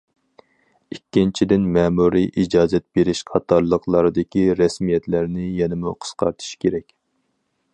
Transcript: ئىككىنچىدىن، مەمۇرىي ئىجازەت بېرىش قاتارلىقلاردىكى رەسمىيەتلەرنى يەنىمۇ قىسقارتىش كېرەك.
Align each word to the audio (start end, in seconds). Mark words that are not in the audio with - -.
ئىككىنچىدىن، 0.93 1.67
مەمۇرىي 1.75 2.25
ئىجازەت 2.43 2.85
بېرىش 2.99 3.21
قاتارلىقلاردىكى 3.29 4.47
رەسمىيەتلەرنى 4.63 5.47
يەنىمۇ 5.61 5.95
قىسقارتىش 6.07 6.49
كېرەك. 6.67 6.91